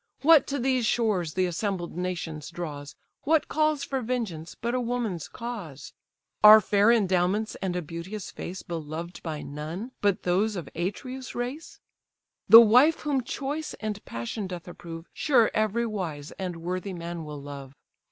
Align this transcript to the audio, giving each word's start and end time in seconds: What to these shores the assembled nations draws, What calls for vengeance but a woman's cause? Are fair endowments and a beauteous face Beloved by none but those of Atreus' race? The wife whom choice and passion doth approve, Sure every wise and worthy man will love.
What 0.23 0.47
to 0.47 0.57
these 0.57 0.87
shores 0.87 1.35
the 1.35 1.45
assembled 1.45 1.95
nations 1.95 2.49
draws, 2.49 2.95
What 3.21 3.47
calls 3.47 3.83
for 3.83 4.01
vengeance 4.01 4.55
but 4.55 4.73
a 4.73 4.81
woman's 4.81 5.27
cause? 5.27 5.93
Are 6.43 6.59
fair 6.59 6.91
endowments 6.91 7.53
and 7.61 7.75
a 7.75 7.83
beauteous 7.83 8.31
face 8.31 8.63
Beloved 8.63 9.21
by 9.21 9.43
none 9.43 9.91
but 10.01 10.23
those 10.23 10.55
of 10.55 10.67
Atreus' 10.73 11.35
race? 11.35 11.79
The 12.49 12.61
wife 12.61 13.01
whom 13.01 13.21
choice 13.21 13.75
and 13.75 14.03
passion 14.03 14.47
doth 14.47 14.67
approve, 14.67 15.07
Sure 15.13 15.51
every 15.53 15.85
wise 15.85 16.31
and 16.31 16.55
worthy 16.63 16.93
man 16.93 17.23
will 17.23 17.39
love. 17.39 17.75